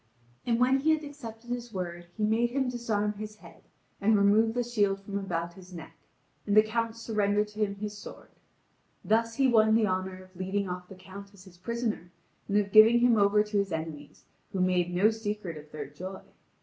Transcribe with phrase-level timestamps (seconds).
[0.47, 3.61] And when he had accepted his word he made him disarm his head
[4.01, 5.95] and remove the shield from about his neck,
[6.47, 8.29] and the Count surrendered to him his sword.
[9.05, 12.11] Thus he won the honour of leading off the Count as his prisoner,
[12.47, 16.23] and of giving him over to his enemies, who make no secret of their joy.